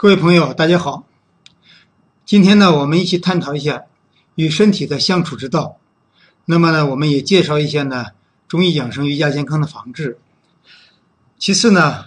[0.00, 1.08] 各位朋友，大家好。
[2.24, 3.86] 今天呢，我们一起探讨一下
[4.36, 5.80] 与身体的相处之道。
[6.44, 8.06] 那么呢，我们也介绍一下呢
[8.46, 10.20] 中医养生与亚健康的防治。
[11.36, 12.04] 其次呢，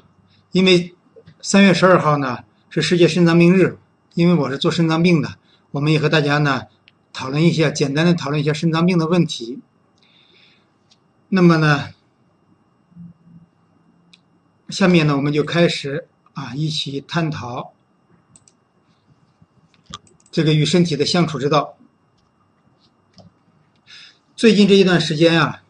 [0.53, 0.95] 因为
[1.41, 3.77] 三月十二号呢是世界肾脏病日，
[4.13, 5.35] 因为我是做肾脏病的，
[5.71, 6.67] 我们也和大家呢
[7.11, 9.59] 讨论一下，简单的讨论一下肾脏病的问题。
[11.27, 11.89] 那么呢，
[14.69, 17.73] 下面呢我们就开始啊一起探讨
[20.31, 21.75] 这个与身体的相处之道。
[24.35, 25.61] 最近这一段时间啊，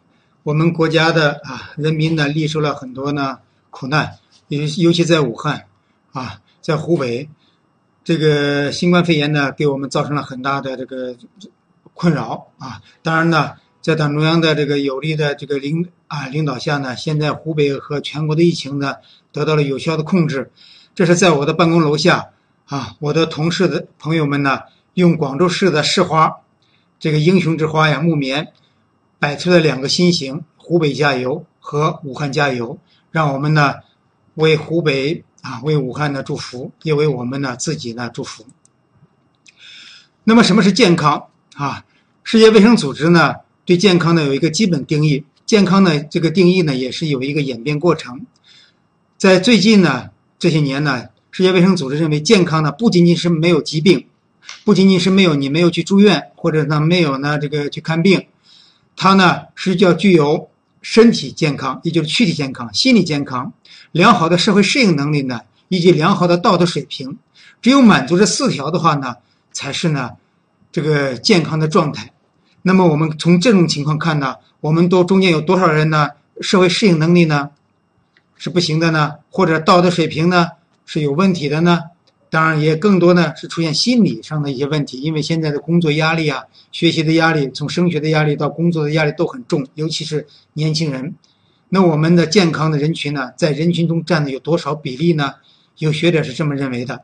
[0.44, 4.18] 我们国家的啊人民呢，历受了很多呢苦难，
[4.50, 5.66] 尤尤其在武汉
[6.14, 7.28] 啊，在湖北，
[8.04, 11.16] 这个新冠肺炎呢，给我们造成了很大的这个
[11.94, 12.82] 困扰啊。
[13.02, 18.96] 当然呢，在党中央的这个有力的这个领啊领导下呢，现在湖北和全国的疫情呢，
[19.34, 20.52] 得到了有效的控制。
[20.94, 22.30] 这是在我的办公楼下
[22.72, 24.62] 啊，我的同事的朋友们呢，
[24.94, 26.38] 用广州市的市花，
[27.02, 28.54] 这个英雄之花呀木棉。
[29.20, 32.80] 摆出了两个心形：湖北加油和武汉加油。
[33.12, 33.76] 让我们呢
[34.36, 38.46] 为湖北啊，为武汉呢祝福，也为我们呢自己呢祝福。
[40.24, 41.84] 那么，什么是健康啊？
[42.24, 45.26] 世界卫生组织呢对健康呢有一个基本定义。
[45.46, 48.26] 健康呢这个定义呢也是有一个演变过程。
[49.18, 54.06] 在最近呢这些年呢，世界卫生组织认为健康呢不仅仅是没有疾病，
[54.66, 58.28] 不仅仅是没有你没有去住院，或者呢没有呢这个去看病。
[58.98, 60.50] 它呢是叫具有
[60.82, 63.54] 身体健康，也就是躯体健康、心理健康、
[63.94, 67.18] 良好的社会适应能力呢，以及良好的道德水平。
[67.62, 69.16] 只有满足这四条的话呢，
[69.54, 70.12] 才是呢
[70.72, 72.12] 这个健康的状态。
[72.64, 76.10] 那么我们从这种情况看呢，我们都中间有多少人呢？
[76.42, 77.52] 社会适应能力呢
[78.36, 79.16] 是不行的呢？
[79.30, 80.50] 或者道德水平呢
[80.94, 81.84] 是有问题的呢？
[82.30, 91.16] 当然，也更多呢是出现心理上的一些问题，因为现在的工作压力啊、学习的压力，从升学的压力到工作的压力都很重，尤其是年轻人。
[91.70, 95.36] 那我们的健康的人群呢，在人群中占的有多少比例呢？
[95.78, 97.04] 有学者是这么认为的。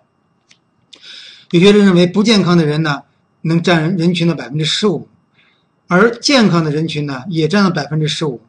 [1.52, 3.04] 有学者认为，不健康的人呢，
[3.44, 5.08] 能占人群的百分之十五，
[5.88, 8.42] 而健康的人群呢，也占了百分之十五。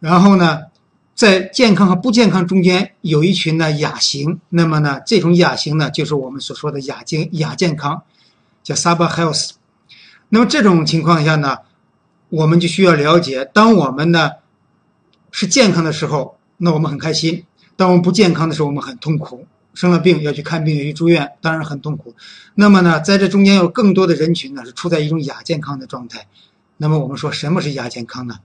[0.00, 0.62] 然后呢？
[1.20, 8.04] 在健康和不健康中间有一群呢亚型，那么呢这种亚型呢就是我们所说的亚健亚健康，
[8.62, 9.50] 叫 sub health。
[10.30, 11.58] 那么这种情况下呢，
[12.30, 14.30] 我们就需要了解，当我们呢
[15.30, 17.44] 是健康的时候，那我们很开心；
[17.76, 19.46] 当我们不健康的时候，我们很痛苦。
[19.74, 22.14] 生了病要去看病，要去住院，当然很痛苦。
[22.54, 26.28] 那么呢，在这中间有更多的人群呢是处在一种亚健康的状态。
[26.78, 28.38] 那么我们说什么是亚健康呢？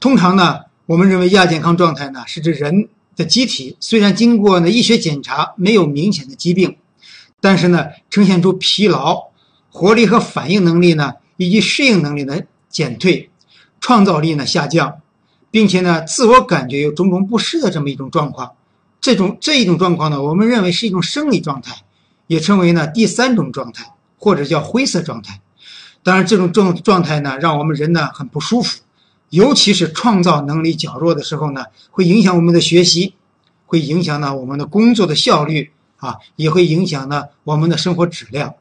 [0.00, 0.71] 通常呢。
[0.92, 6.76] 我们认为亚健康状态呢，是指人的机体虽然经过呢医学检查没有明显的疾病，
[7.40, 9.28] 但是呢呈现出疲劳、
[9.70, 13.30] 活力和反应能力呢以及适应能力的减退，
[13.80, 14.98] 创造力呢下降，
[15.50, 18.52] 并且呢自我感觉有种种不适的这么一种状况。
[19.00, 21.74] 这种这一种状况呢，我们认为是一种生理状态，
[22.26, 25.40] 也称为呢第三种状态或者叫灰色状态。
[26.02, 28.81] 当然，这种状状态呢，让我们人呢很不舒服。
[29.32, 33.14] 尤其是创造能力较弱的时候呢，会影响我们的学习，
[33.64, 38.52] 会影响呢我们的工作的效率啊，也会影响呢我们的生活质量。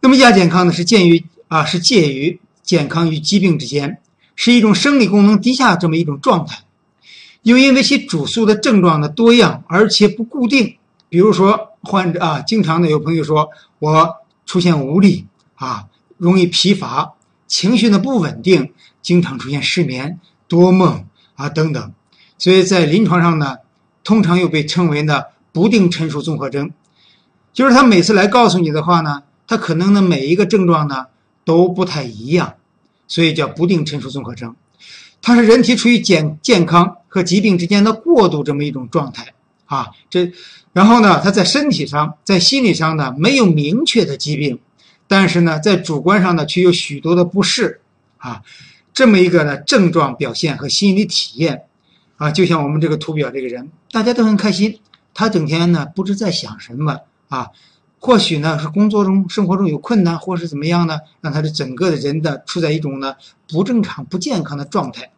[0.00, 3.98] 那么亚健康呢是介于啊是介于健康与疾病之间，
[4.34, 6.64] 是一种生理功能低下这么一种状态，
[7.42, 10.76] 又因为其主诉的症状呢多样而且不固定，
[11.08, 14.12] 比如说患者啊，经常的有朋友说我
[14.44, 15.24] 出现无力
[15.54, 15.84] 啊，
[16.18, 17.12] 容易疲乏。
[17.46, 20.18] 情绪呢不稳定，经常出现失眠、
[20.48, 21.92] 多梦啊等等，
[22.38, 23.58] 所以在临床上呢，
[24.02, 26.72] 通常又被称为呢不定陈述综合征，
[27.52, 31.06] 就是他每次来告诉你的话呢，他可能呢每一个症状呢
[31.44, 32.54] 都不太一样，
[33.06, 34.56] 所以叫不定陈述综合征。
[35.22, 40.32] 它是人体处于健健康和疾病之间的过渡这么一种状态啊，这
[40.72, 44.58] 然后呢，他在身体上、在心理上呢没有明确的疾病。
[45.08, 47.80] 但是呢，在主观上呢，却有许多的不适，
[48.18, 48.42] 啊，
[48.92, 51.62] 这么一个呢症状表现和心理体验，
[52.16, 54.80] 啊，就像我们这个图表这个人，大家都很开心，
[55.14, 57.50] 他整天呢不知在想什么啊，
[58.00, 63.14] 或许呢是工作中、生活中有困难，或是怎么样呢，让他的整个的人的处在一种呢
[63.48, 65.12] 不正常、不健康的状态。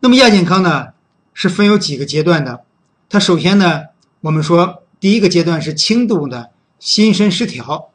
[0.00, 0.88] 那么亚健康呢
[1.34, 2.64] 是分有几个阶段的，
[3.10, 3.82] 它首先呢，
[4.22, 7.89] 我们说第一个阶段是轻度的心身失调。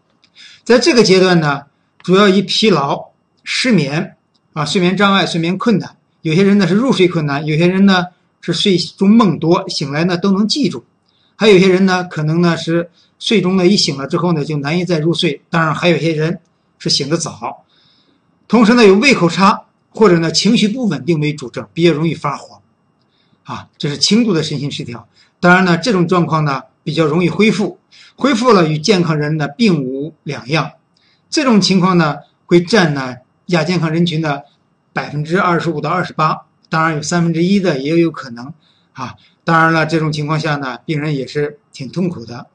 [0.65, 1.65] 在这个阶段呢，
[2.01, 3.09] 主要以疲劳、
[3.43, 4.17] 失眠
[4.53, 8.07] 啊、睡眠障碍、睡眠困难，有些人呢是入睡困难，有些人呢
[8.41, 10.79] 是睡中梦多，醒来呢都能记住；
[11.35, 12.89] 还有些人呢，可能呢是
[13.19, 15.39] 睡中呢一醒了之后呢就难以再入睡。
[15.51, 16.39] 当然，还有些人
[16.79, 17.63] 是醒得早，
[18.47, 22.59] 同时呢有胃口差或者呢情绪不稳定为主症，比较容易发火。
[23.43, 25.07] 啊，这是轻度的身心失调。
[25.39, 27.79] 当然呢，这种状况呢比较容易恢复，
[28.15, 30.71] 恢复了与健康人呢并无两样。
[31.29, 33.15] 这种情况呢会占呢
[33.47, 34.45] 亚健康人群的
[34.93, 38.53] 百分之二十五到二十八，当然有三分之一的也有可能。
[38.93, 42.47] 啊，当然了，这种情况下呢，病人也是挺痛苦的。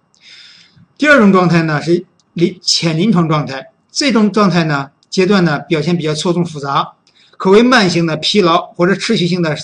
[0.96, 6.92] 第二种状态呢是临浅临床状态，这种状态呢阶段呢表现比较错综复杂，
[7.36, 9.54] 可为慢性的疲劳或者持续性的。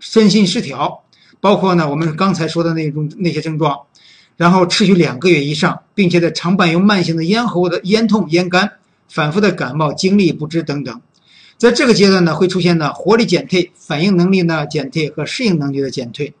[0.00, 1.02] 身心失调，
[1.40, 3.76] 包括呢我们刚才说的那种那些症状，
[4.38, 8.74] 然后持续两个月以上，并且在常伴有慢性的咽喉的咽痛、咽干、
[9.08, 11.00] 反复的感冒、精力不支等等。
[11.56, 16.32] 在这个阶段呢，会出现呢活力减退、反应能力呢减退和适应能力的减退，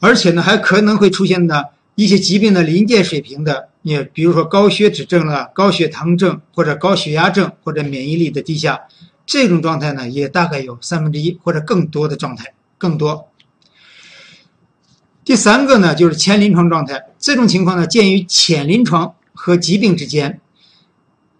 [0.00, 8.80] 而且呢还可能会出现呢一些疾病的临界水平的，也比如说高血脂症了、高血糖症或者高血压症或者免疫力的低下。
[9.26, 13.28] 这种状态呢，也大概有三分之一或者更多的状态，更多。
[15.24, 17.02] 第三个呢，就是前临床状态。
[17.18, 20.40] 这种情况呢，见于浅临床和疾病之间。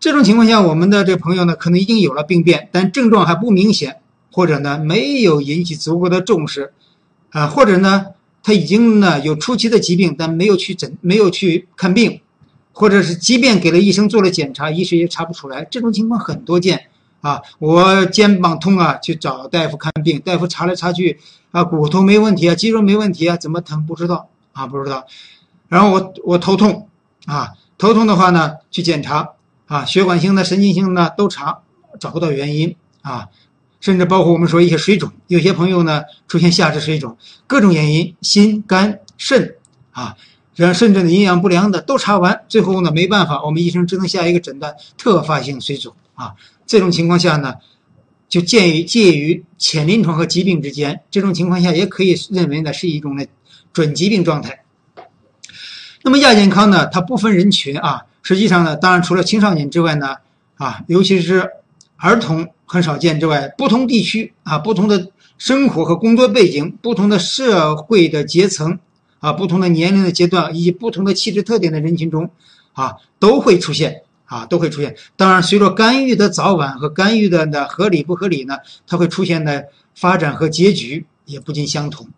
[0.01, 4.01] 这种情况下，我们的这朋友呢，可能已经有了病变，但症状还不明显，
[4.33, 6.73] 或者呢，没有引起足够的重视，
[7.31, 8.07] 啊，或者呢，
[8.43, 12.21] 他已经呢有初期的疾病，但没有去诊，没有去看病，
[12.73, 15.67] 或者是即便给了医生做了检查，医生也查不出来。
[15.71, 16.87] 这种情况很多见。
[17.25, 21.19] 啊，我肩膀痛啊，去找大夫看病，大夫查来查去，
[21.53, 25.07] 啊，骨头没问题啊，肌肉没问题啊，怎么疼不知道啊，不知道。
[25.69, 26.87] 然后我我头痛，
[27.25, 29.31] 啊，头痛的话呢，去检查，
[29.65, 31.61] 啊，血管性的、神经性的都查，
[31.99, 33.29] 找不到原因啊，
[33.81, 37.17] 甚至包括我们说一些水肿，有些朋友呢出现下肢水肿，
[37.47, 39.55] 各种原因，心、肝、肾，
[39.93, 40.15] 啊，
[40.57, 46.35] 然后甚至呢营养不良的都查完，最后呢没办法，我们医生只能下一个诊断，特发性水肿啊。
[46.67, 47.55] 这种情况下呢，
[48.29, 51.03] 就介于介于浅临床和疾病之间。
[51.11, 53.25] 这种情况下也可以认为呢是一种呢
[53.73, 54.65] 准疾病状态。
[56.03, 60.17] 那么亚健康呢，它不分人群啊，实际上呢，当然除了青少年之外呢，
[60.57, 61.49] 啊，尤其是
[61.97, 68.79] 儿童很少见之外，不同地区啊，不同的生活和工作背景，不同的社会的阶层
[69.19, 72.31] 啊，不同的年龄的阶段以及不同的气质特点的人群中，
[72.75, 74.03] 啊，都会出现。
[74.27, 74.97] 啊，都会出现。
[75.17, 78.57] 当然，随着干预的早晚和干预的呢合理不合理呢，
[78.87, 82.09] 它会出现的发展和结局也不尽相同。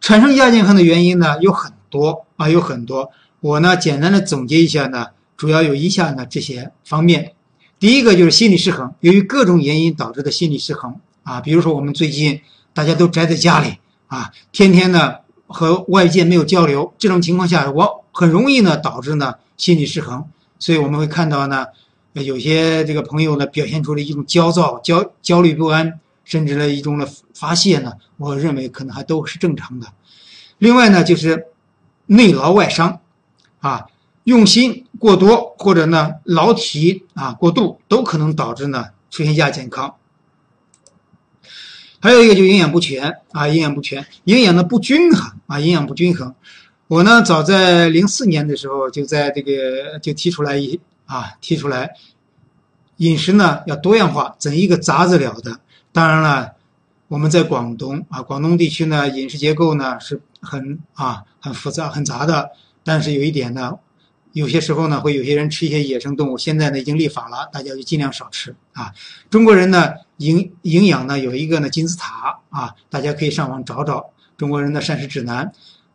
[0.00, 3.10] 产生亚健康的原因呢有很多啊，有很多。
[3.40, 7.34] 我呢简单的总结一下呢，主要有以下呢这些方面。
[7.78, 12.40] 第一个就是心理失衡，由于各种原因导致的心理失衡啊，比如说我们最近
[12.72, 19.34] 大家都宅在家里啊，天天呢和外界没有交流，这种情况下，我很容易呢导致呢。
[19.62, 20.24] 心理失衡，
[20.58, 21.66] 所以我们会看到呢，
[22.14, 29.86] 有些这个朋友呢表现出了一种焦躁、焦焦虑不安，甚至呢一种的发泄呢，我认为可能还都是正常的。
[30.58, 31.46] 另外呢，就是
[32.06, 32.98] 内劳外伤，
[33.60, 33.86] 啊，
[34.24, 39.94] 用心过多或者呢劳体啊过度，都可能导致呢出现亚健康。
[42.00, 46.34] 还有一个就营养不全啊，营养不全，营养的不均衡啊，营养不均衡。
[46.92, 51.90] 我呢，早在零四年的时候，就在这个就提出来一啊，提出来
[52.98, 55.58] 饮食呢要多样化，整一个杂质了的。
[55.90, 56.52] 当然了，
[57.08, 62.50] 我们在广东啊，广东地区呢，饮食结构呢是很啊很复杂很杂的。
[62.84, 63.78] 但是有一点呢，
[64.34, 66.36] 有些时候呢，会有些人吃一些野生动物。
[66.36, 68.92] 现在呢，已经立法了，大家就尽量少吃啊。
[69.30, 75.50] 中国人呢，营营养呢有一个呢金字塔啊，大家可以上网找找中国人的膳食指南。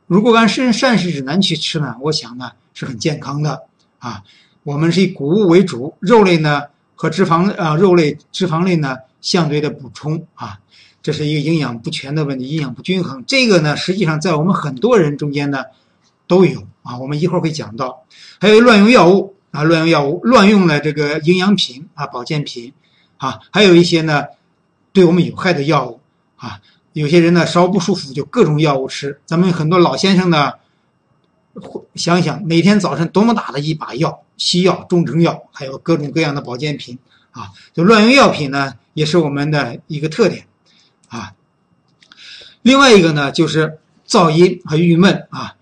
[0.08, 3.64] 如果按膳膳食指南去吃呢，我想呢是很健康的
[4.00, 4.24] 啊。
[4.64, 6.64] 我们是以谷物为主，肉类呢
[6.96, 10.60] 和脂肪啊肉类脂肪类呢相对的补充啊，
[11.02, 13.24] 这是一个营养不全的问题，营养不均衡。
[13.28, 15.64] 这个呢实际上在我们很多人中间呢
[16.26, 16.98] 都有啊。
[16.98, 18.04] 我们一会儿会讲到，
[18.40, 22.72] 还有乱用药物啊，乱用药物，乱用了这个营养品啊保健品
[23.18, 24.24] 啊，还有一些呢
[24.94, 26.00] 对我们有害的药物
[26.38, 26.62] 啊。
[27.02, 30.54] 有些人呢稍不舒服就各种药物吃，咱们很多老先生呢，
[31.94, 36.98] 想想每天早晨多么大的一把药，西药、中成药，还有各种各样的保健品
[37.30, 40.48] 啊，就乱用药品呢，也是我们的一个特点
[41.10, 41.34] 啊。
[42.64, 43.78] 另外一个呢，就是
[44.08, 45.54] 噪音和郁闷啊，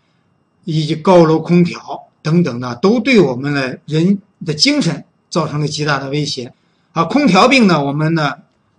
[0.63, 6.53] 以及高楼空调等等呢，都对我们的人的精神造成了极大的威胁
[6.93, 7.03] 啊。
[7.03, 8.35] 空调病呢，我们呢。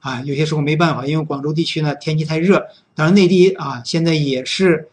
[0.07, 4.89] 啊，有些时候没办法，因为广州地区呢天气太热，当然内地啊现在也是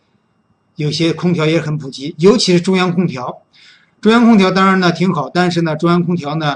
[0.76, 3.44] 有些空调也很普及，尤其是中央空调。
[4.02, 6.56] 中央空调当然呢挺好，但是呢中央空调呢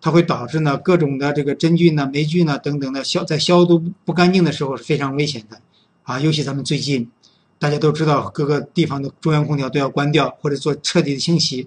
[0.00, 5.58] 它会导致呢各种的这个真菌呢、霉菌呢等等的消在消毒不干净的时候是非常危险的
[6.04, 6.20] 啊。
[6.20, 7.10] 尤其咱们最近
[7.58, 11.66] 大家都知道各个地方的中央空调都要关掉或者做彻底的清洗，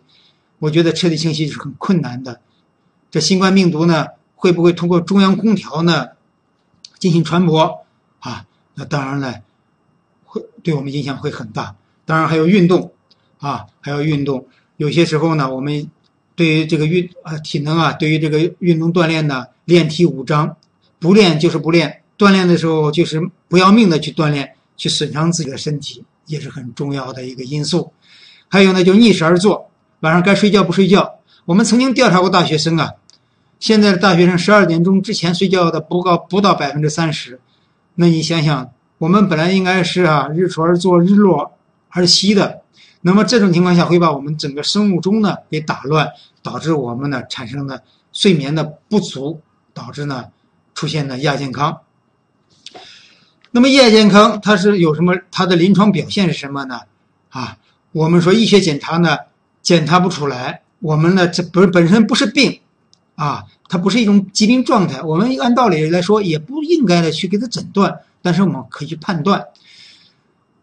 [0.60, 2.40] 我觉得彻底清洗是很困难的。
[3.12, 4.06] 这新冠病毒呢
[4.36, 6.08] 会不会通过中央空调呢
[7.00, 7.86] 进行传播
[8.20, 8.46] 啊？
[8.76, 9.42] 那当然了，
[10.26, 11.76] 会对我们影响会很大。
[12.06, 12.92] 当然还有运动
[13.40, 14.46] 啊，还有运动。
[14.78, 15.90] 有些时候呢，我们
[16.36, 20.56] 对于这个运啊体能啊，对于这个运动锻炼呢，练体五章，
[21.00, 27.92] 不练就是不练，锻炼的时候就是不要命的去锻炼，去损伤自己的身体，也是很重要的一个因素。
[28.48, 31.20] 还有呢，就逆时而坐，晚上该睡觉不睡觉。
[31.46, 32.94] 我们曾经调查过大学生啊，
[33.60, 37.40] 现在的大学生十二点钟之前睡觉的不高不到百分之三十。
[37.96, 41.58] 那你想想，我们本来应该是啊日出而作，日落
[41.90, 42.62] 而息的。
[43.02, 46.10] 那么这种情况下会把我们整个生物钟呢给打乱，
[46.42, 49.42] 导致我们呢产生的睡眠的不足，
[49.74, 50.26] 导致呢
[50.74, 51.80] 出现了亚健康。
[53.52, 55.16] 那么亚健康它是有什么？
[55.32, 56.82] 它的临床表现是什么呢？
[57.30, 57.58] 啊，
[57.92, 59.18] 我们说医学检查呢
[59.62, 62.60] 检查不出来，我们呢这不是本身不是病，
[63.20, 69.46] 啊，它不是一种疾病状态，我们按道理来说也不应该的去给它诊断，但是我们可以去判断。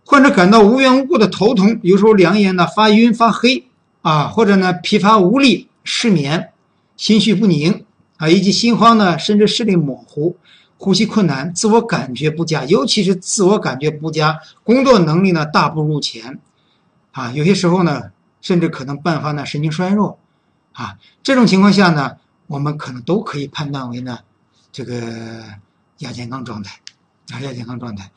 [0.06, 3.66] 患者感到无缘无故的头痛，有时候两眼呢发晕发黑
[4.00, 6.48] 啊，或者呢疲乏无力、失眠、
[6.96, 7.84] 心绪不宁
[8.16, 10.38] 啊，以及心慌呢，甚至视力模糊、
[10.78, 16.38] 呼吸困难、自我感觉不佳，尤其是自我感觉不佳，工作能力呢大不如前。
[17.12, 18.04] 啊，有些时候呢，
[18.40, 20.18] 甚至可能伴发呢神经衰弱。
[20.72, 24.18] 啊，这种情况下呢，我们可能都可以判断为呢
[24.72, 25.44] 这个
[25.98, 26.80] 亚健康状态
[27.32, 28.10] 啊，亚健康状态。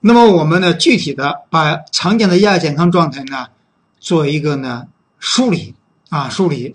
[0.00, 3.46] 那么我们呢，具体的把常见的亚健康状态呢，
[4.00, 5.74] 做一个呢梳理
[6.08, 6.74] 啊梳理。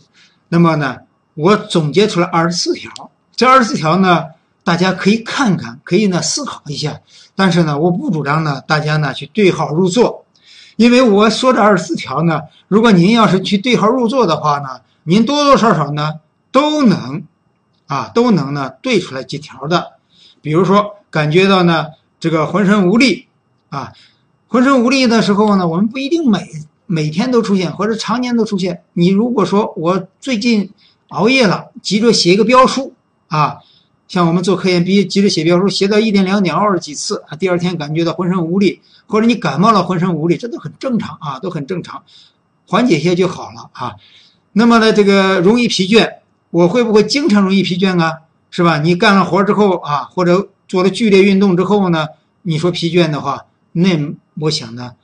[0.49, 0.97] 那么呢，
[1.33, 3.11] 我总结出来二十四条。
[3.35, 4.27] 这二十四条呢，
[4.63, 7.01] 大家可以看看，可以呢思考一下。
[7.35, 10.25] 但是呢，我不主张呢大家呢去对号入座，
[10.77, 16.19] 因为我说这二十四条呢，如果您要是去对号入座的话呢，您多多少少呢
[16.51, 17.23] 都能
[17.87, 19.93] 啊都能呢对出来几条的。
[20.41, 21.87] 比如说感觉到呢。
[22.19, 23.27] 这个浑身无力，
[23.69, 23.93] 啊，
[24.47, 26.49] 浑身无力的时候呢，我们不一定每
[26.87, 28.81] 每天都出现，或者常年都出现。
[28.93, 30.71] 你如果说我最近
[31.09, 32.95] 熬夜了，急着写一个标书，
[33.27, 33.57] 啊，
[34.07, 42.01] 像我们做科研，必须急着写标书，写到一点两点，偶尔几次啊，第二天感觉到浑身无力，或者你感冒了浑身无力，这都很正常啊，都很正常，
[42.67, 43.93] 缓解一下就好了啊。
[44.57, 46.15] 那么呢，这个容易疲倦，
[46.49, 48.21] 我会不会经常容易疲倦啊？
[48.49, 48.79] 是吧？
[48.79, 50.49] 你干了活之后啊，或者。
[50.67, 52.07] 做了剧烈运动之后呢，
[52.41, 53.87] 你说疲倦的话，那
[54.41, 54.95] 我想呢，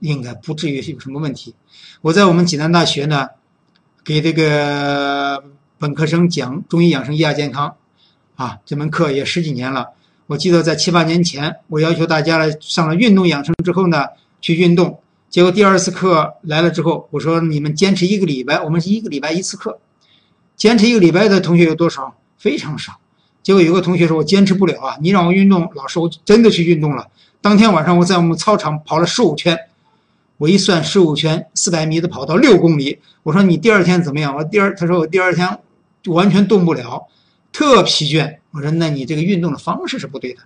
[0.00, 1.54] 应该不至于有什么问题。
[2.02, 3.28] 我在我们济南大学呢，
[4.04, 5.42] 给这个
[5.78, 7.76] 本科生讲中医养生亚健康，
[8.36, 9.86] 啊，这门课也十几年了。
[10.26, 14.08] 我记得在七八年前，我要求大家来上了运动养生之后呢，
[14.42, 15.00] 去运动。
[15.30, 19.78] 结果第二次课来了之后，我说你们坚持一个礼拜，我们是一个礼拜一次课，
[20.56, 22.14] 坚持一个礼拜的同学有多少？
[22.38, 22.94] 非常少。
[23.42, 24.96] 结果有个同学说：“我坚持不了啊！
[25.00, 27.08] 你让我运动，老师，我真的去运动了。
[27.40, 29.58] 当天晚上我在我们操场跑了十五圈，
[30.36, 32.98] 我一算十五圈四百米的跑到六公里。
[33.22, 34.36] 我说你第二天怎么样？
[34.36, 35.58] 我第二他说我第二天
[36.06, 37.06] 完全动不了，
[37.52, 38.38] 特疲倦。
[38.50, 40.40] 我说那你这个运动的方式是不对的。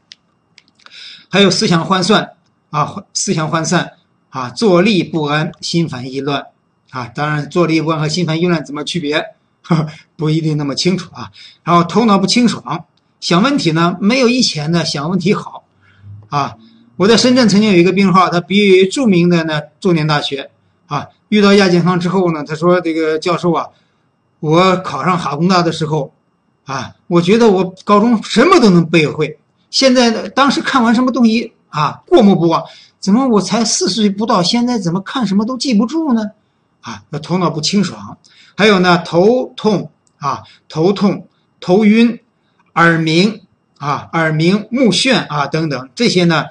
[1.28, 2.34] 还有思想涣散
[2.70, 3.92] 啊，思想涣散
[4.32, 6.48] 啊，坐立不安，心烦意乱
[6.90, 7.06] 啊。
[7.14, 9.24] 当然，坐立不安和心烦意乱怎么区别？”
[10.16, 11.30] 不一定那么清楚啊，
[11.62, 12.84] 然后头脑不清爽，
[13.20, 15.62] 想问题呢没有以前的想问题好，
[16.30, 16.56] 啊，
[16.96, 20.50] 我在深圳曾经有一个病号，他毕业于著名的呢重点大学，
[20.88, 23.68] 啊，遇到亚健康之后呢，他说这个教授啊，
[24.40, 26.12] 我考上哈工大的时候，
[26.64, 29.38] 啊，我觉得我高中什么都能背会，
[29.70, 32.64] 现在当时看完什么东西啊过目不忘，
[33.02, 36.30] 怎么我才四十岁不到，现在怎么看什么都记不住呢？
[36.82, 38.16] 啊，那头脑不清爽。
[38.56, 41.26] 还有呢，头痛啊，头痛、
[41.60, 42.20] 头晕、
[42.74, 43.42] 耳鸣
[43.78, 46.44] 啊、耳鸣、目眩啊等等，这些呢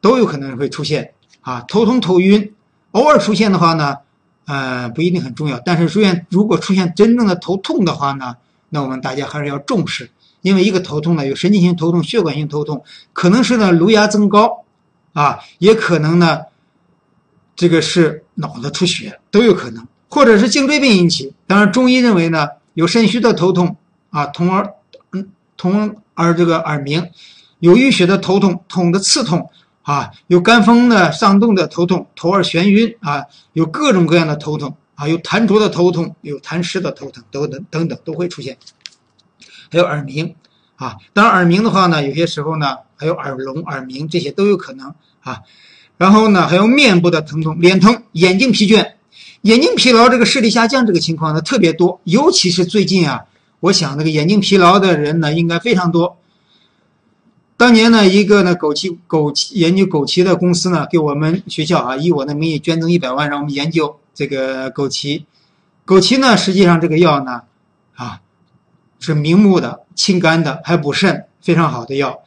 [0.00, 1.60] 都有可能会出现啊。
[1.68, 2.54] 头痛、头晕，
[2.92, 3.96] 偶尔出现的话呢，
[4.46, 5.60] 呃，不一定很重要。
[5.60, 8.36] 但是出现如果出现真正的头痛的话呢，
[8.70, 14.64] 那我们大家还是要重视，因为一个头痛呢，有神经性头痛、血管性头痛，可能是呢颅压增高
[15.12, 16.40] 啊，也可能呢
[17.56, 19.86] 这个是脑子出血，都有可能。
[20.12, 23.76] 或者是颈椎病引起，当然中医认为呢，有肾虚的头痛
[24.10, 24.74] 啊，从而
[25.56, 27.10] 痛而这个耳鸣，
[27.60, 29.48] 有淤血的头痛，痛的刺痛
[29.82, 38.58] 啊，有肝风的上动的头痛，头耳眩晕啊，有各种各样的头痛啊，有痰浊的头痛，有痰湿的头疼等等等等都会出现，
[39.70, 40.34] 还有耳鸣
[40.80, 45.40] 啊，当然耳鸣的话呢，有些时候呢还有耳聋、耳鸣这些都有可能啊，
[45.98, 48.94] 然后呢还有面部的疼痛、脸疼、眼睛疲倦。
[49.42, 53.24] 眼睛疲劳，这个视力下降这个情况呢特别多，尤其是最近啊，
[53.60, 56.18] 我想那个眼睛疲劳的人呢应该非常多。
[57.56, 65.24] 当年呢，一个呢枸杞枸杞研究枸杞的公司呢，给我们学校啊以我的名义捐赠一百万，让我们研究这个枸杞。
[65.86, 67.42] 枸杞呢，实际上这个药呢，
[67.94, 68.20] 啊，
[69.00, 72.20] 是明目的、清肝的，还补肾，非常好的药。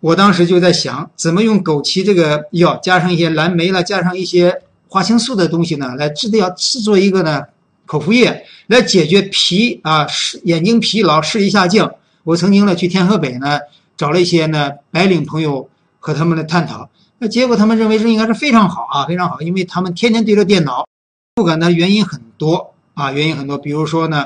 [0.00, 4.60] 我当时就在想，怎么用枸杞这个药，加上一些蓝莓了，加上一些。
[4.92, 7.44] 花青素的东西呢，来制要制作一个呢
[7.86, 11.94] 口服液，来解决疲啊视眼睛疲劳、视力下降。
[12.24, 13.60] 我曾经呢去天河北呢
[13.96, 15.68] 找了一些呢白领朋友
[16.00, 20.84] 和他们来探讨，那结果他们认为这应该是非常好啊，非常好，因为他们天天对着电脑，
[21.36, 24.24] 不管呢原因很多啊，原因很多，比如说呢，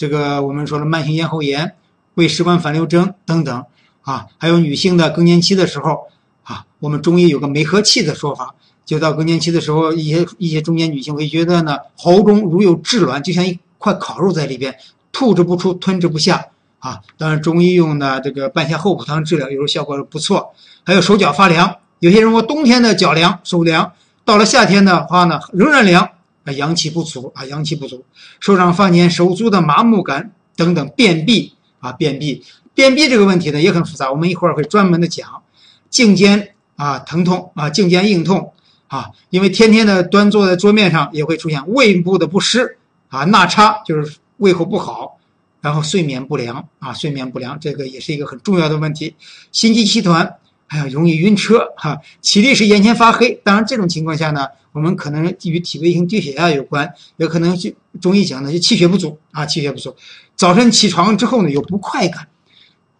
[0.00, 1.74] 这个我们说的慢性咽喉炎、
[2.14, 3.64] 胃食管反流症等等
[4.00, 6.06] 啊，还有女性的更年期的时候
[6.42, 8.54] 啊，我们中医有个梅核气的说法。
[8.86, 14.74] 就到更年期的时候，一些一些中年女性会觉得呢，喉中如有炙卵，就像一块烤肉在里边，
[15.12, 16.46] 吐之不出，吞之不下
[16.78, 17.00] 啊。
[17.18, 20.54] 当然，中医用的这个半夏厚朴汤治疗，有时候效果不错。
[20.82, 23.92] 还有手脚发凉，有些人我冬天的脚凉手凉，
[24.24, 26.08] 到了夏天的话呢，仍然凉
[26.52, 28.04] 阳气不足啊，阳气不足，
[28.40, 32.42] 手掌发黏，手足的麻木感等等，便秘啊，便秘，
[32.74, 35.42] 便秘这个问题呢也很复杂，我们一会儿会专门的讲，
[35.88, 38.52] 颈肩啊疼痛啊，颈肩硬痛。
[38.90, 42.76] 啊，因为天天的端坐在桌面上，也会出现胃部的不适
[43.08, 45.16] 啊，纳差就是胃口不好，
[45.60, 49.14] 然后睡眠不良啊，睡眠不良这个也是一个很重要的问题。
[49.52, 50.28] 心肌气团，
[50.70, 53.32] 还有容易晕车哈，起立时眼前发黑。
[53.42, 59.96] 当然这种情况下呢，我们可能与体位性低血压有关，也可能就中医讲的就气血不足啊，气血不足。
[60.36, 62.28] 早晨起床之后呢有不快感，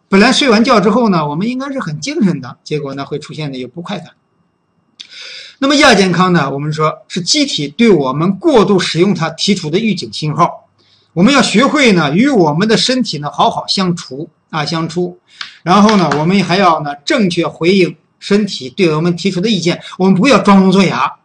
[0.09, 4.09] 本来睡完觉之后呢，我们应该是很精神的，结果呢会出现的有不快感。
[5.61, 6.50] 那么亚健康呢？
[6.50, 10.68] 我们说是机体对我们过度使用它提出的预警信号，
[11.12, 15.18] 我们要学会呢与我们的身体呢好好相处啊相处，
[15.62, 21.16] 然后呢我们还要呢正确回应身体对我们提出的意见，我们不要装聋作哑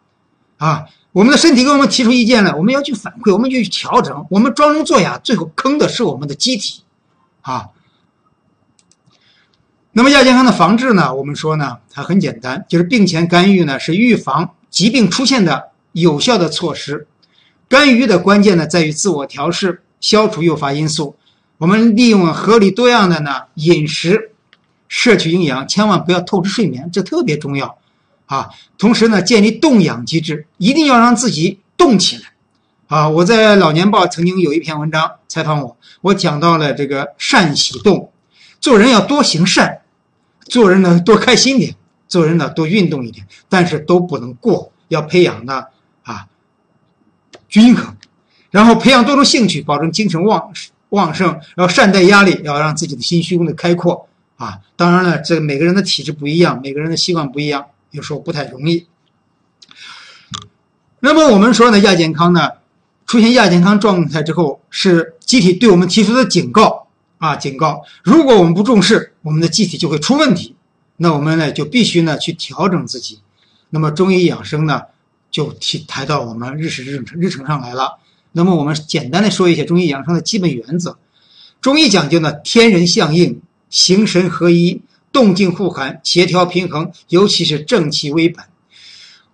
[0.56, 0.86] 啊！
[1.12, 6.82] 我们的身体给我们提出意见了，我们要去反馈，我们就去调整，我们装聋作哑，最后坑的是我们的机体
[7.42, 7.68] 啊。
[9.92, 11.14] 那么亚健康的防治呢？
[11.14, 17.06] 我们说呢，它很简单，就是病前干预呢，是预防疾病出现的有效的措施。
[17.66, 21.16] 干预的关键呢，在于自我调试，消除诱发因素。
[21.58, 24.32] 我们利用合理多样的呢饮食，
[24.88, 27.78] 摄取营养，千万不要透支睡眠，这特别重要
[28.26, 28.50] 啊。
[28.78, 32.24] 同时呢，建立动养机制，一定要让自己动起来
[32.88, 33.08] 啊。
[33.08, 38.12] 我在老年报曾经有一篇文章采访我，我讲到了这个善喜动，
[38.60, 39.80] 做人要多行善。
[40.48, 41.74] 做人呢多开心点，
[42.06, 45.64] 做人呢多运动一点，但是都不能过，要培养呢
[46.04, 46.28] 啊
[47.48, 47.96] 均衡，
[48.52, 54.60] 然后培养多种兴趣，保证精神旺盛旺盛，然后善待压力，要让自己的心胸的开阔啊。
[54.76, 58.86] 当然了，这每个人的体质不一样，每个人的习惯不一样，有时候不太容易。
[61.00, 62.50] 那么我们说呢，亚健康呢
[63.06, 66.84] 出现亚健康状态之后，是机体对我们提出的警告。
[67.18, 67.82] 啊，警告！
[68.04, 70.54] 如果我们不重视，我们的机体就会出问题。
[70.98, 73.20] 那我们呢，就必须呢去调整自己。
[73.70, 74.82] 那么中医养生呢，
[75.30, 77.98] 就提抬到我们日时日程日程上来了。
[78.36, 80.98] 那么我们简单的说一些中医养生的基本原则。
[81.62, 88.44] 中医讲究呢，天人相应，形神合一，动静互含，协调平衡，尤其是正气为本。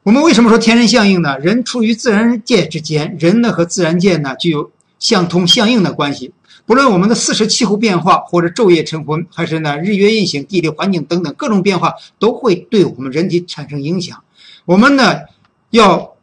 [0.04, 1.36] 我们为什么说天人相应呢？
[1.40, 6.32] 人处于自然界之间，人呢和自然界呢具有相通相应的关系。
[6.64, 14.22] 不论我们的四时气候变化，或者昼夜晨昏，还是呢日月运行、地理环境等等各种变化，都会对我们人体产生影响。
[14.64, 15.22] 我们呢
[15.70, 16.14] 要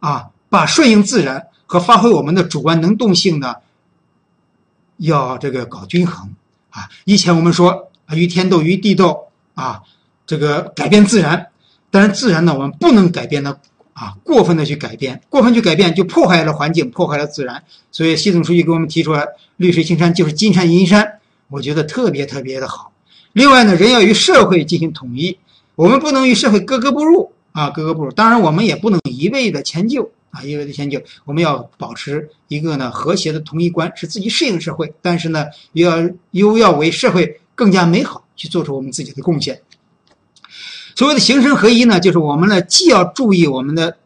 [0.00, 3.56] 啊把顺应自然和发挥我们的主观能动性呢，
[4.96, 6.34] 要这个搞均衡
[6.70, 6.88] 啊。
[7.04, 9.82] 以前我们说啊与天斗、与地斗啊，
[10.26, 11.48] 这个改变自然，
[11.90, 13.60] 但是自然呢我们不能改变的。
[13.98, 17.64] 啊，过分的去改变，过分去改变就破坏了环境，破坏了自然。
[17.90, 19.26] 所以习总书记给我们提出来，
[19.56, 22.92] 绿水青山就是金山银山，我觉得特别特别的好。
[23.32, 25.38] 另外呢，人要与社会进行统一，
[25.76, 28.10] 我们不能与社会格格不入啊，格格不入。
[28.10, 39.62] 当然，我们也不能一味的迁就啊，意味着先就我们要保持一个呢和谐的统一观，使自己适应社会，但是呢又要又要为社会更加美好去做出我们自己的贡献。
[40.94, 43.96] 所谓的形神合一呢，就是我们呢既要注意我们的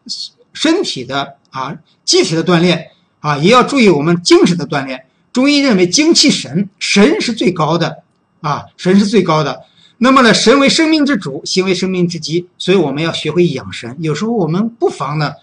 [0.53, 2.87] 身体的啊机体的锻炼
[3.19, 5.05] 啊，也要注意我们精神的锻炼。
[5.33, 8.03] 中医认为精气神，神是最高的
[8.39, 9.63] 啊，神是最高的。
[9.97, 13.95] 那么呢，神为生命之主，心为生命之基，所以我们要学会养神。
[13.99, 15.33] 有时候我们不妨呢，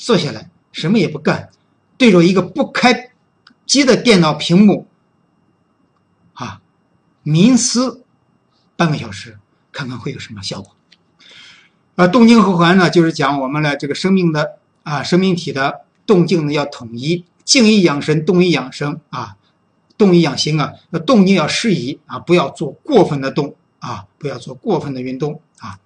[0.00, 1.50] 坐下来什么也不干，
[1.98, 3.10] 对着一个不开
[3.66, 4.86] 机的电脑屏幕，
[6.32, 6.62] 啊，
[7.22, 8.02] 冥思
[8.76, 9.38] 半个小时，
[9.70, 10.74] 看看会有什么效果。
[11.96, 19.36] 啊，动静和环呢，就是讲我们的这个生命的啊，生命体的动静呢要统一，静以养神，动以养生啊，
[19.98, 23.54] 动以养心啊，那动静要适宜啊，不要做过分的动。
[23.80, 25.78] 啊，不要做过分的运动啊。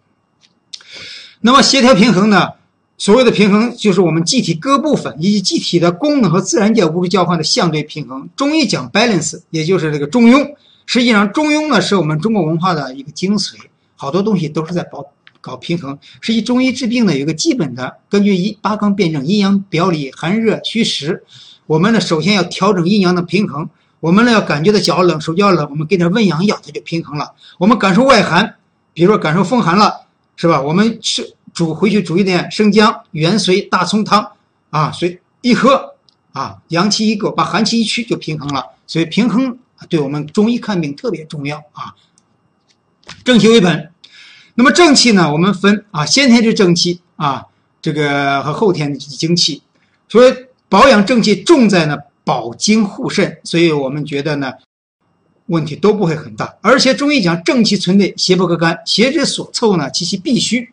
[1.43, 2.55] 那么协调平衡呢？
[2.97, 8.29] 所谓的平衡，就是我们机体各部分以及机体的功能和自然界物质交换的相对平衡。
[8.37, 10.55] 中医讲 balance，也就是这个中庸。
[10.87, 13.57] 实际上，中庸呢是我们中国文化的一个精髓，
[13.97, 15.05] 好多东西都是在搞
[15.41, 15.99] 搞平衡。
[16.21, 21.25] 实际中医治病呢有个基本的，根据一八纲辩证，阴阳表里，寒热虚实。
[21.67, 23.69] 我们呢首先要调整阴阳的平衡。
[23.99, 27.33] 我们呢要感觉到脚冷，手脚冷，我们给点温阳药，它就平衡了。
[27.59, 28.55] 我们感受外寒，
[28.93, 30.03] 比如说感受风寒了，
[30.37, 30.61] 是吧？
[30.61, 34.33] 我们吃煮回去煮一点生姜、元荽、大葱汤，
[34.69, 35.95] 啊，水一喝，
[36.33, 38.67] 啊，阳气一够，把寒气一去就平衡了。
[38.87, 39.57] 所以平衡
[39.89, 41.95] 对我们中医看病特别重要啊。
[43.25, 43.91] 正气为本，
[44.57, 47.47] 那么正气呢，我们分啊，先天之正气啊，
[47.81, 49.63] 这个和后天的精气。
[50.09, 50.35] 所以
[50.69, 51.97] 保养正气重在呢。
[52.27, 54.51] 保精护肾，所以我们觉得呢，
[55.49, 56.57] 问题都不会很大。
[56.63, 60.73] 而且中医讲正气存内，邪不可干，邪之所凑呢，其其必须。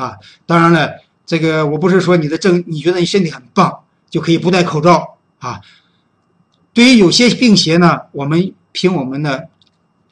[0.00, 0.94] 啊，当然了，
[1.26, 5.60] 这个我不是说你的正，你觉得你身体很棒就可以不戴口罩啊。
[6.72, 9.48] 对于有些病邪呢，我们凭我们的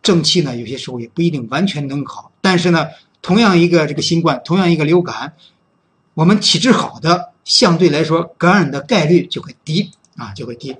[0.02, 2.30] 正气呢，有些时候也不一定完全能好。
[2.42, 2.88] 但是呢，
[3.22, 5.32] 同样一个这个新冠，同样一个流感，
[6.12, 9.92] 我们体质好的，相对来说感染的概率就会低。
[10.18, 10.74] 啊，就会低。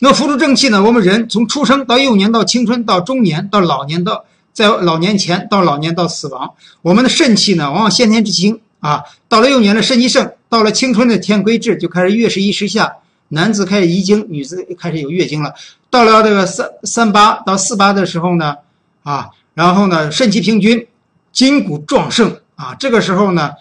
[0.00, 0.82] 那辅助正气呢？
[0.82, 9.02] 我们人从出生到幼年，到青春，到中年，到老年，到在老年前，到老年到死亡，我们的肾气呢，往往先天之精啊。
[9.28, 12.96] 到了幼年的肾气盛，到了青春的天癸至，就开始月食一时下，
[13.28, 15.54] 男子开始遗精，女子开始有月经了。
[15.88, 18.56] 到了这个三三八到四八的时候呢，
[19.02, 20.86] 啊，然后呢，肾气平均，
[21.32, 23.52] 筋骨壮盛啊，这个时候呢，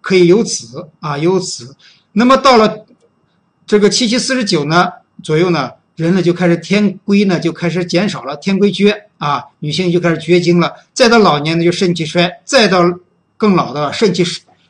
[0.00, 1.76] 可以有子啊，有子。
[2.12, 2.84] 那么到了。
[3.68, 4.92] 这个七七四十九呢
[5.24, 10.72] 左右呢，人呢就开始天规呢就开始减少了，天规绝啊，女性就开始绝经了。
[10.92, 12.82] 再到老年呢就肾气衰，再到
[13.38, 14.22] 更老的肾气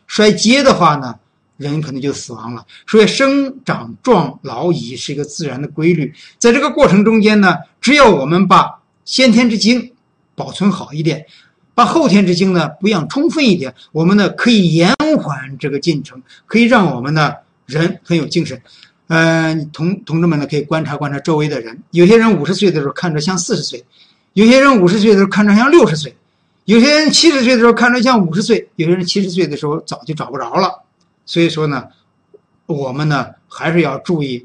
[0.07, 1.17] 衰竭的话呢，
[1.57, 2.65] 人可能就死亡了。
[2.87, 9.93] 所以生长壮老已是一个自然的规律，在这个过程中间呢，只要我们把先天之精
[10.37, 11.27] 保存好一点，
[11.75, 17.33] 把后天之精呢补养充分一点，我们呢可以延缓这个进程，可以让我们呢
[17.67, 18.63] 人很有精神。
[19.09, 21.81] 嗯，同同志们呢，可以观察观察周围的人。
[21.93, 23.85] 有些人五十岁的时候看着像四十岁，
[24.33, 26.17] 有些人五十岁的时候看着像六十岁，
[26.65, 30.83] 有些人七十岁的时候看着像五十岁，有些人七十岁的时候早就找不着了。
[31.25, 31.85] 所以说呢，
[32.67, 34.45] 我们呢还是要注意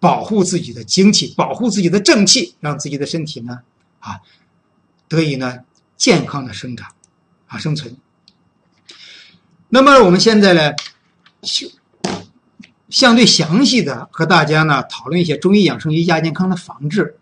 [0.00, 3.60] 保护自己的精气，保护自己的正气，让自己的身体呢
[4.00, 4.18] 啊
[5.06, 5.58] 得以呢
[5.96, 6.88] 健康的生长
[7.46, 7.96] 啊生存。
[9.68, 10.72] 那么我们现在呢，
[11.44, 11.68] 修。
[12.92, 17.16] 相对详细的和大家呢讨论一些中医养生与亚健康的防治。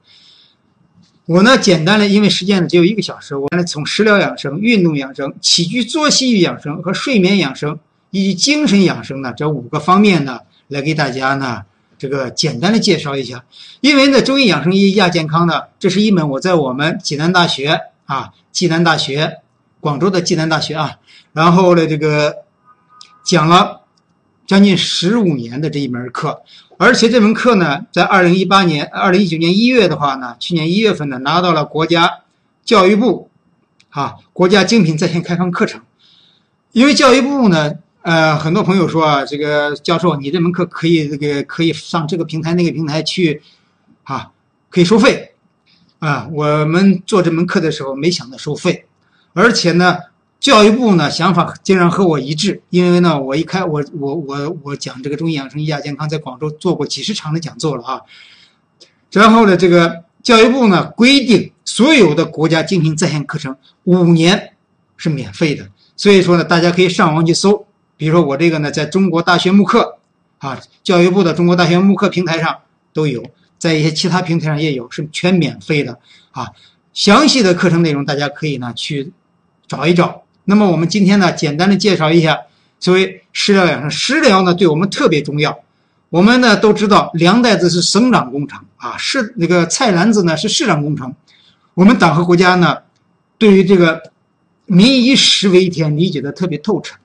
[1.27, 7.79] 我呢简单的，因为时间呢只有一个小时，我呢从食疗养生、运动养生、起居作息与养生和睡眠养生
[8.11, 11.63] 以及精神养生呢这五个方面呢来给大家呢
[11.97, 13.45] 这个简单的介绍一下。
[13.81, 19.37] 因为呢中医养生与亚健康呢，这是一门我在我们济南大学啊，济南大学，
[19.79, 20.97] 广州的济南大学啊，
[21.33, 22.39] 然后呢这个
[23.25, 23.80] 讲了。
[24.51, 26.43] 将近十五年的这一门课，
[26.77, 32.23] 而且这门课呢，在二零一八年、二零一九年一月的话呢，去年一月份呢，拿到了国家
[32.65, 33.31] 教育部
[33.91, 35.81] 啊国家精品在线开放课程。
[36.73, 43.41] 因为教育部呢，呃，很多朋友说啊，这个教授，你这门课可以这个可以上这个平台那个平台去
[44.03, 44.33] 啊，
[44.69, 45.35] 可以收费
[46.01, 46.29] 啊。
[46.33, 48.87] 我们做这门课的时候没想到收费，
[49.33, 50.10] 而且呢。
[50.41, 58.01] 教育部呢想法竟然和我一致，因为呢，我一开我我我我讲这个中医养生、医亚健康，在广州做过几十场的讲座了啊。
[59.13, 64.55] 然后呢，这个教育部呢规定，所有的国家精品在线课程五年
[64.97, 67.67] 是免费的，所以说呢，大家可以上网去搜
[67.99, 69.99] 比如说我这个呢，在中国大学慕课
[70.39, 72.61] 啊，教育部的中国大学慕课平台上
[72.95, 73.23] 都有，
[73.59, 75.99] 在一些其他平台上也有，是全免费的
[76.31, 76.47] 啊。
[76.95, 79.13] 详细的课程内容大家可以呢去
[79.69, 80.23] 找一找。
[80.51, 82.37] 那么我们今天呢，简单的介绍一下
[82.81, 83.89] 所谓食疗养生。
[83.89, 85.57] 食疗呢，对我们特别重要。
[86.09, 91.15] 我们呢都知道，粮袋子是生长工程啊，是那个菜篮子呢是市长工程。
[91.75, 92.79] 我们党和国家呢，
[93.39, 94.03] 对于这个
[94.67, 96.97] 民以食为天理解的特别透彻。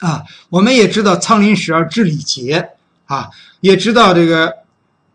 [0.00, 2.68] 啊，我们也知道仓廪实而知礼节
[3.06, 4.52] 啊，也知道这个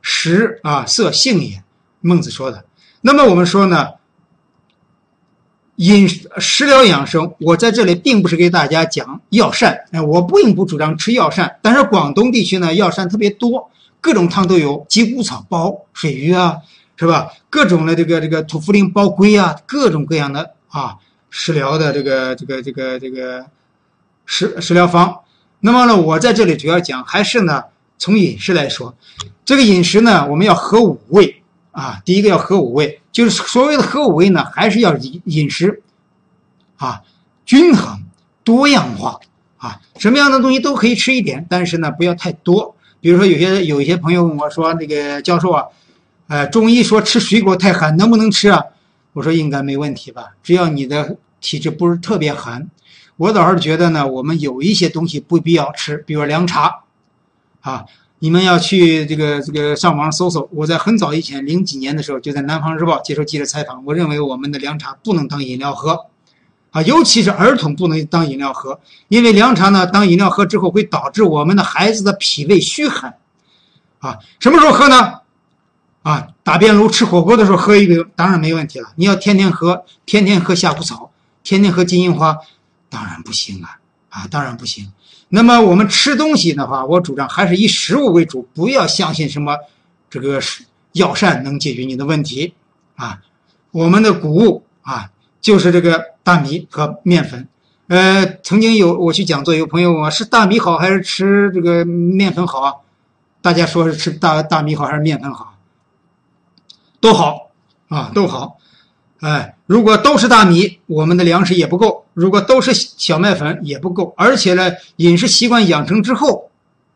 [0.02, 1.62] 食啊色性也，
[2.02, 2.66] 孟子说的。
[3.02, 3.90] 那么我们说呢，
[5.78, 6.08] 饮
[6.38, 11.58] 食疗养生，我在这里并不是给大家讲药膳，哎，我并不主张吃药膳。
[11.62, 16.58] 但是广东地区呢，药膳特别多，各种汤都有，鸡骨草煲水鱼啊，
[16.96, 17.30] 是吧？
[17.50, 20.96] 各种的这个这个土茯苓煲龟啊，各种各样的啊
[21.30, 23.46] 食疗的这个这个这个这个。
[24.28, 25.20] 食食疗方，
[25.60, 27.64] 那么呢，我在这里主要讲还是呢，
[28.00, 28.92] 从饮食来说，
[29.46, 31.44] 这个饮食呢，我们要合五味
[31.76, 32.02] 啊。
[32.06, 35.84] 第一个要合五味，就是所谓的合五味呢，还是要饮饮食
[36.78, 37.04] 啊
[37.46, 38.04] 均衡
[38.44, 39.20] 多样化
[39.58, 42.76] 啊，什么样的东西都可以吃一点，但是呢，不要太多。
[43.02, 45.66] 比如说，有些有一些朋友问我说：“那个教授啊，
[46.28, 48.64] 呃，中医说吃水果太寒，能不能吃啊？”
[49.14, 52.68] 我说应该没问题吧，只要你的体质不是特别寒。
[53.18, 56.82] 我倒是觉得呢，我们有一些东西不必要吃，比如凉茶，
[57.62, 57.86] 啊，
[58.20, 60.50] 你们要去这个这个上网上搜搜。
[60.52, 66.06] 我在很早以前零几年的时候，就在《南方日报》接受记者采访，我认为我们的凉茶不能当饮料喝，
[66.72, 73.16] 啊，尤其是儿童不能当饮料喝，因为凉茶呢，当饮料喝之后会导致我们的孩子的脾胃虚寒，
[74.00, 75.20] 啊，什么时候喝呢？
[76.04, 78.90] 啊，打边炉吃火锅的时候喝一杯当然没问题了。
[78.96, 81.12] 你要天天喝，天天喝夏枯草，
[81.44, 82.38] 天天喝金银花。
[82.88, 84.94] 当然不行啊，啊，当然不行。
[85.30, 89.58] 那么我们吃东西的话，我主张还是以食物为主，不要相信什么
[90.10, 90.40] 这个
[90.94, 92.54] 药膳能解决你的问题
[92.96, 93.22] 啊。
[93.72, 95.10] 我们的谷物啊，
[95.42, 97.48] 就是这个大米和面粉。
[97.88, 102.74] 呃，曾经有我去讲座，有朋友问我是大米好还是吃这个面粉好啊？
[103.42, 105.58] 大家说是吃大大米好还是面粉好？
[107.00, 107.52] 都好
[107.90, 108.58] 啊，都好。
[109.20, 112.06] 哎，如果都是大米，我们的粮食也不够。
[112.14, 116.52] 如果都是小麦粉也不够，而且呢，饮食习惯养成之后，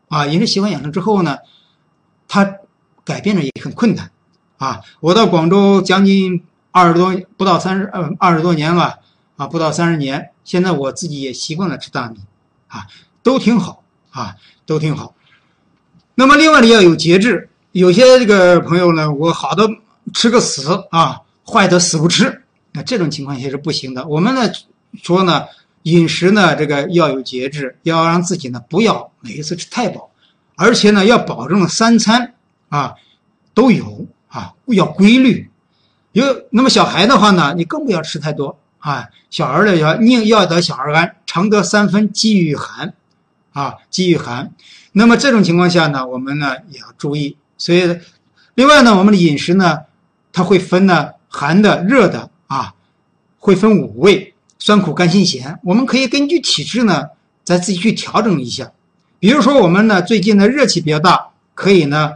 [0.08, 1.38] 啊，饮食习惯养成之后呢，
[2.28, 2.56] 它
[3.04, 4.10] 改变的也很困难，
[4.58, 9.00] 啊，我到广州将近二十多不到三十呃二十多年了，
[9.36, 12.20] 啊，不到三十年，现在我自己也习惯了吃大米，
[12.68, 12.86] 啊，
[13.22, 15.14] 都挺好，啊，都挺好。
[16.14, 19.68] 那么另外呢，要有节制，有些这个朋友呢，我好的
[20.14, 24.06] 吃个死啊，坏的死不吃，那这种情况下是不行的。
[24.06, 24.50] 我们呢。
[25.04, 25.46] 说呢，
[25.84, 30.10] 饮食呢，这个要有节制，要让自己呢不要每一次吃太饱，
[30.56, 32.34] 而且呢要保证三餐
[32.70, 32.94] 啊
[33.54, 35.48] 都有啊，要规律。
[36.10, 39.08] 有那么小孩的话呢，你更不要吃太多啊。
[39.30, 42.92] 小儿的要宁要得小儿安，常得三分饥与寒
[43.52, 44.52] 啊，饥与寒。
[44.90, 47.36] 那么这种情况下呢，我们呢也要注意。
[47.56, 48.00] 所以，
[48.54, 49.82] 另外呢，我们的饮食呢，
[50.32, 52.29] 它会分呢寒的、热的，
[53.40, 54.32] 会分五味。
[54.62, 57.08] 酸苦甘辛咸，我们可以根据体质呢，
[57.42, 58.70] 再自己去调整一下。
[59.18, 62.12] 比如说，我们呢最近的热气比较大，可以呢，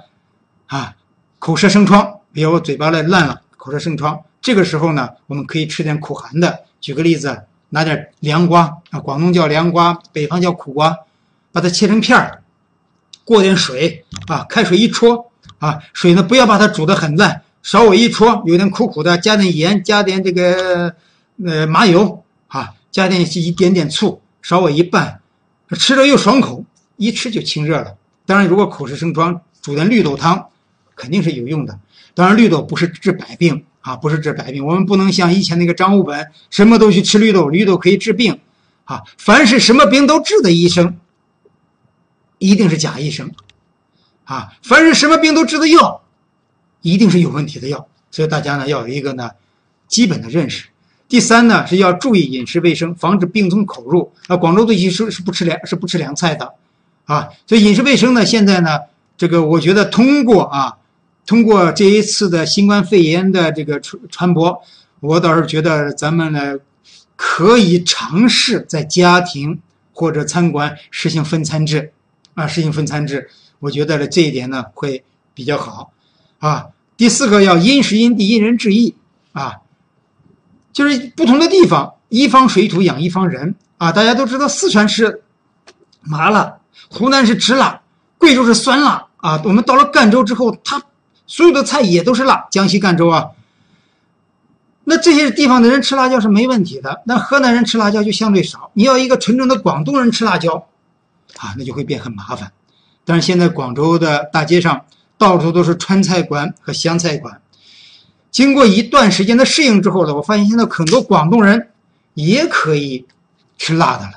[0.66, 0.94] 啊，
[1.38, 6.64] 口舌生疮，比如嘴巴呢烂了，口舌生疮，这个时候呢，我们可以吃点苦寒的。
[6.82, 10.94] 举个例子，拿点凉瓜啊，广东叫凉瓜，北方叫苦瓜，
[11.50, 12.42] 把它切成片儿，
[13.24, 20.94] 过点水啊，开水一戳啊，水呢不要把它煮得很烂，稍微一戳，有点苦苦的，加点盐，加点这个
[21.44, 22.20] 呃麻油。
[22.46, 25.20] 啊，加点一点点醋，稍微一拌，
[25.70, 26.64] 吃着又爽口，
[26.96, 27.96] 一吃就清热了。
[28.26, 30.50] 当然，如果口舌生疮，煮点绿豆汤，
[30.94, 31.76] 肯定是有用的。
[32.14, 34.64] 当然，绿豆不是治百病啊，不是治百病。
[34.64, 38.38] 我们不能像以前那个张悟本，什么都去吃绿豆，绿豆可以治病
[38.84, 39.02] 啊。
[39.18, 40.96] 凡是什么病都治的医生，
[42.38, 43.32] 一定是假医生
[44.22, 44.52] 啊。
[44.62, 46.04] 凡是什么病都治的药，
[46.82, 47.88] 一定是有问题的药。
[48.12, 49.32] 所以大家呢，要有一个呢
[49.88, 50.68] 基本的认识。
[51.06, 54.10] 第三呢，是要注意饮食卫生，防止病从口入。
[54.26, 56.50] 啊，广州地区是是不吃凉是不吃凉菜的，
[57.04, 58.80] 啊，所以饮食卫生呢，现在呢，
[59.16, 60.78] 这个我觉得通过啊，
[61.26, 64.62] 通过这一次的新冠肺炎的这个传传播，
[65.00, 66.56] 我倒是觉得咱们呢，
[67.16, 69.60] 可以尝试在家庭
[69.92, 71.92] 或者餐馆实行分餐制，
[72.32, 73.28] 啊，实行分餐制，
[73.60, 75.92] 我觉得呢这一点呢会比较好，
[76.38, 78.94] 啊，第四个要因时因地因人制宜，
[79.32, 79.60] 啊。
[80.74, 83.92] 就是不同的地方，一方水土养一方人啊！
[83.92, 85.22] 大家都知道，四川是
[86.02, 86.58] 麻辣，
[86.90, 87.80] 湖南是吃辣，
[88.18, 89.40] 贵州是酸辣啊。
[89.44, 90.82] 我们到了赣州之后，它
[91.26, 92.46] 所有的菜也都是辣。
[92.50, 93.30] 江西赣州啊，
[94.82, 98.70] 那这些地方的人吃辣椒是没问题的，那河南人吃辣椒就相对少。
[98.74, 100.66] 你要一个纯正的广东人吃辣椒，
[101.38, 102.50] 啊，那就会变很麻烦。
[103.04, 104.84] 但是现在广州的大街上
[105.16, 107.40] 到处都是川菜馆和湘菜馆，
[108.34, 111.68] 经过一段时间的适应之后呢，我发现现在很多广东人
[112.14, 113.06] 也可以
[113.56, 114.12] 吃辣的了，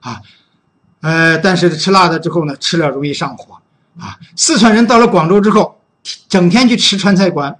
[0.00, 0.22] 啊，
[1.02, 3.58] 呃，但是吃辣的之后呢，吃了容易上火，
[4.00, 5.78] 啊，四川人到了广州之后，
[6.30, 7.54] 整天去吃川菜馆，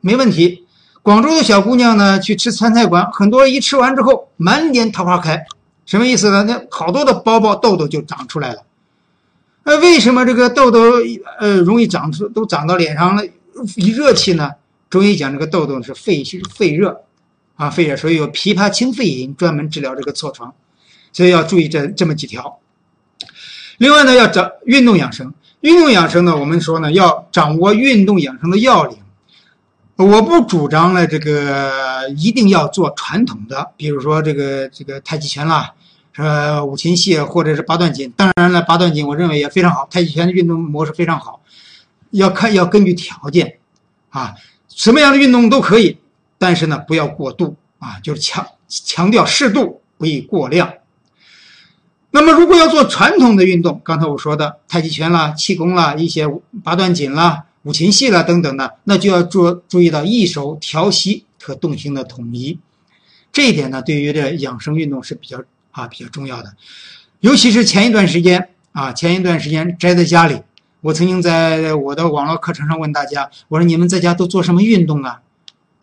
[0.00, 0.64] 没问题。
[1.02, 5.44] 广州的小姑娘呢，去吃川菜馆，很多一吃完之后满脸桃花开，
[5.86, 6.44] 什么意思呢？
[6.44, 8.62] 那好多的包包痘痘就长出来了。
[9.64, 10.80] 那为什么这个痘痘
[11.40, 13.24] 呃容易长出都长到脸上了？
[13.74, 14.52] 一热气呢？
[14.96, 17.02] 中医讲这个痘痘是肺虚肺热，
[17.56, 20.54] 啊肺热，所以有枇杷清肺饮专门治疗这个痤疮，
[21.12, 22.58] 所以要注意这这么几条。
[23.76, 25.34] 另外呢，要掌运动养生。
[25.60, 28.96] 运动养生呢，我们说呢要掌握运动养生的要领。
[29.96, 35.74] 我不主张呢这个一定要做传统的，比如说这个这个太极拳啦。
[36.16, 39.86] 呃，五禽戏或者是八段锦，当然了，八段锦我认为也非常好。
[39.90, 41.42] 太极拳的运动模式非常好，
[42.12, 43.58] 要看要根据条件，
[44.08, 44.34] 啊，
[44.76, 45.98] 什么样的运动都可以，
[46.38, 50.74] 但是呢，不要过度啊，就是强强调适度，不宜过量。
[52.10, 56.26] 那么，如果要做传统的运动，刚才我说的太极拳啦、气功啦、一些
[56.62, 62.58] 八段锦啦、五禽戏啦等等的，那就要注注意到一手调息和动性的统一，
[63.32, 65.42] 这一点呢，对于这养生运动是比较。
[65.72, 66.56] 啊，比较重要的，
[67.20, 70.40] 尤其是前一段时间啊，前一段时间宅在家里，
[70.86, 75.20] 我曾经在我的网络课程上问大家，我说你们在家都做什么运动啊？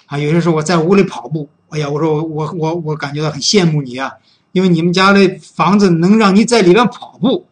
[0.06, 4.13] 啊，有些时候我在屋里跑步，哎呀，我说我我我感觉到很羡慕你啊，
[4.54, 7.46] 因为你们家的房子能让你在里边跑步，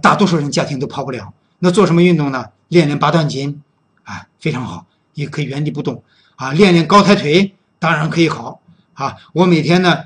[0.00, 1.34] 大多数人家庭都跑不了。
[1.58, 2.46] 那做什么运动呢？
[2.68, 3.60] 练练八段锦，
[4.04, 6.02] 啊，非常好，也可以原地不动
[6.36, 8.62] 啊，练练高抬腿，当然可以好
[8.94, 9.16] 啊。
[9.34, 9.98] 我每天呢。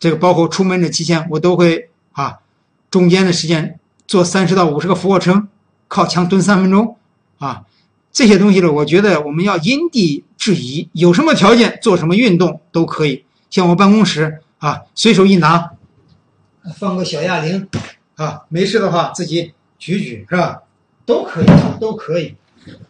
[0.00, 2.40] 这个包括出门的期间，我都会啊，
[2.90, 5.48] 中间的时间做三十到五十个俯卧撑，
[5.94, 6.96] 靠墙蹲三分钟，
[7.38, 7.62] 啊，
[8.10, 13.24] 这些东西呢，我觉得我们要因地制宜，有什么条件做什么运动都可以。
[13.48, 15.70] 像我办公室啊，随手一拿，
[16.76, 17.68] 放个小哑铃，
[18.16, 20.62] 啊，没事的话自己举举是吧？
[21.06, 21.46] 都可以，
[21.78, 22.34] 都可以，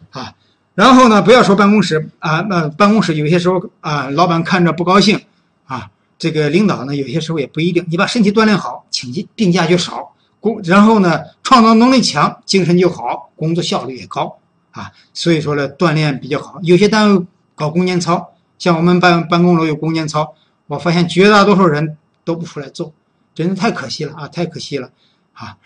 [0.09, 0.33] 啊，
[0.73, 5.21] 然后呢，不要说办公室啊，那办公室有些时候啊，老板看着不高兴，
[5.65, 5.91] 啊。
[6.17, 7.85] 这个领导呢，有些时候也不一定。
[7.87, 10.14] 你把身体锻炼好，请假病假就少，
[10.63, 14.37] 然后呢，创造能力强，精神就好，工作效率也高
[14.71, 14.91] 啊。
[15.13, 16.59] 所以说呢，锻炼比较好。
[16.63, 20.33] 有些单位搞攻坚操，像我们办办公楼有攻坚操，
[20.67, 22.93] 我发现绝大多数人都不出来做，
[23.33, 24.89] 真的太可惜了啊，太可惜了
[25.33, 25.57] 啊。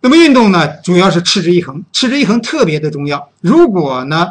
[0.00, 3.30] 那么运动呢，主要是持之以恒，持之以恒特别的重要。
[3.40, 4.28] 如果呢，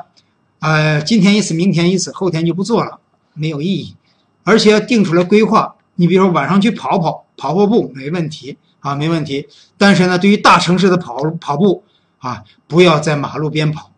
[0.60, 2.99] 呃，今天一次，明天一次，后天就不做了，
[3.34, 3.95] 没有意义。
[4.43, 9.47] 而且要定出来规划，你比如说晚上去跑跑跑跑步没问题啊，没问题。
[9.78, 11.84] 但是呢，对于大城市的跑跑步
[12.19, 13.91] 啊，不要在马路边跑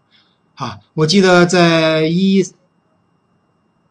[0.55, 0.79] 啊。
[0.95, 2.43] 我记得在一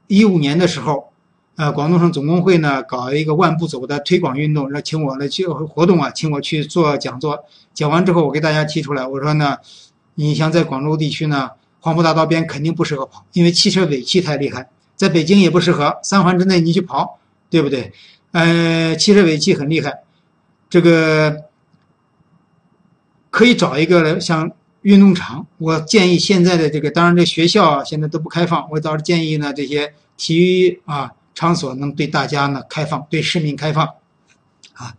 [0.08, 1.12] 一五年的时候，
[1.56, 7.44] 呃，广东省总工会呢搞一个万步走的推广运动，让请我呢去活动啊，请我去做讲座。
[7.72, 9.58] 讲完之后，我给大家提出来，我说呢，
[10.16, 14.68] 你像在广州地区呢，黄埔大道边肯定不适合跑，因为汽车尾气太厉害。
[14.96, 17.92] 在北京也不适合，三环之内你去跑，对不对？
[18.32, 20.00] 呃，汽车尾气很厉害，
[20.68, 21.44] 这个
[23.31, 24.50] 可以找一个像
[24.83, 25.46] 运动场。
[25.59, 33.87] 我建议现在的这个，当然这学校现在都不开放，我倒是建议呢，这些体育啊场所能对大家呢开放，对市民开放，
[34.74, 34.94] 啊。